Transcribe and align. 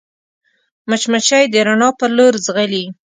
مچمچۍ 0.89 1.43
د 1.49 1.55
رڼا 1.67 1.89
پر 1.99 2.09
لور 2.17 2.33
ځغلي 2.45 2.83